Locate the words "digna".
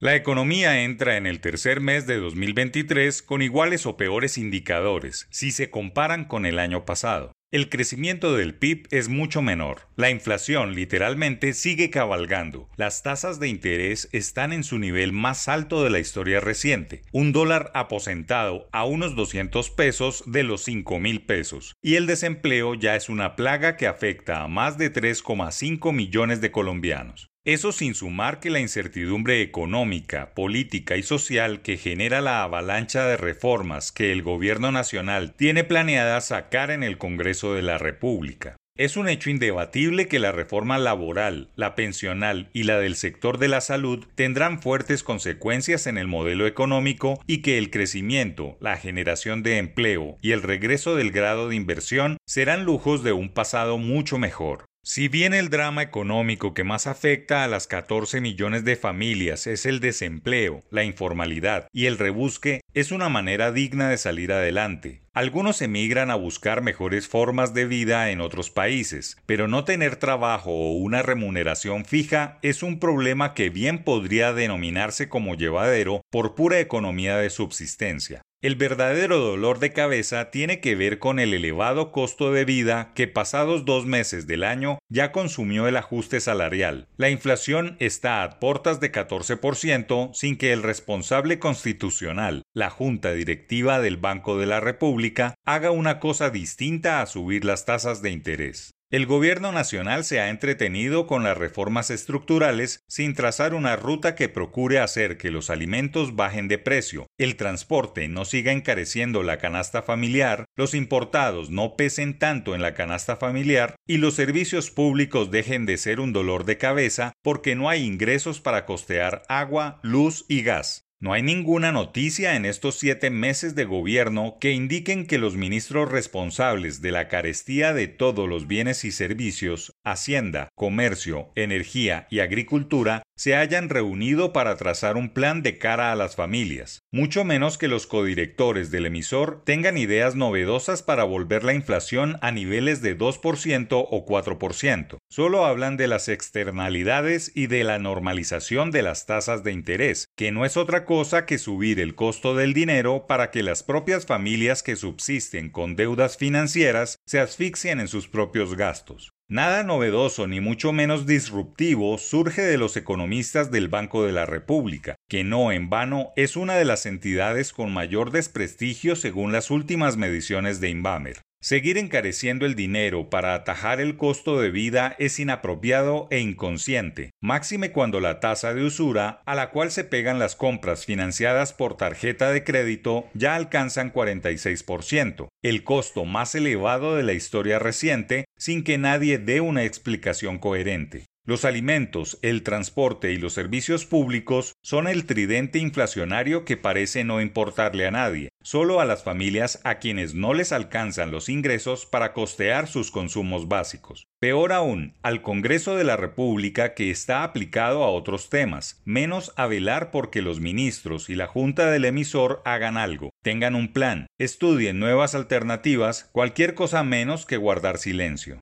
63.52-63.90